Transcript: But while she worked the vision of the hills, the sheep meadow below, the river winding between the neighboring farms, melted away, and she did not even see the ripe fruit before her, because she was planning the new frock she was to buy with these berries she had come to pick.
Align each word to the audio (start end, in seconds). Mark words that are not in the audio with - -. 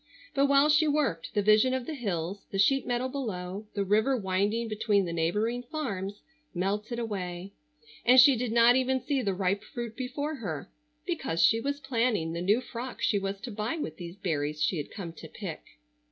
But 0.33 0.47
while 0.47 0.67
she 0.67 0.87
worked 0.87 1.35
the 1.35 1.43
vision 1.43 1.75
of 1.75 1.85
the 1.85 1.93
hills, 1.93 2.47
the 2.49 2.57
sheep 2.57 2.87
meadow 2.87 3.07
below, 3.07 3.67
the 3.75 3.83
river 3.85 4.17
winding 4.17 4.67
between 4.67 5.05
the 5.05 5.13
neighboring 5.13 5.61
farms, 5.61 6.23
melted 6.55 6.97
away, 6.97 7.51
and 8.03 8.19
she 8.19 8.35
did 8.35 8.51
not 8.51 8.75
even 8.75 8.99
see 8.99 9.21
the 9.21 9.35
ripe 9.35 9.63
fruit 9.63 9.95
before 9.95 10.37
her, 10.37 10.71
because 11.05 11.39
she 11.43 11.59
was 11.59 11.79
planning 11.79 12.33
the 12.33 12.41
new 12.41 12.61
frock 12.61 12.99
she 12.99 13.19
was 13.19 13.39
to 13.41 13.51
buy 13.51 13.75
with 13.77 13.97
these 13.97 14.15
berries 14.15 14.59
she 14.63 14.77
had 14.77 14.89
come 14.89 15.13
to 15.13 15.27
pick. 15.27 15.63